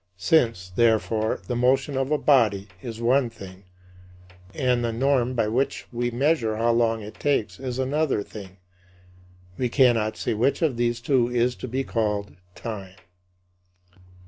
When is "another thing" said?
7.77-8.57